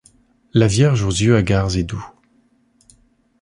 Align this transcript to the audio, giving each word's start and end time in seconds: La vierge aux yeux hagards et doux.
La 0.55 0.65
vierge 0.65 1.03
aux 1.03 1.11
yeux 1.11 1.35
hagards 1.35 1.75
et 1.75 1.83
doux. 1.83 2.07